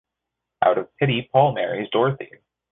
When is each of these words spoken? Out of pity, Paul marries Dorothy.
Out 0.65 0.79
of 0.79 0.89
pity, 0.97 1.29
Paul 1.31 1.53
marries 1.53 1.87
Dorothy. 1.91 2.31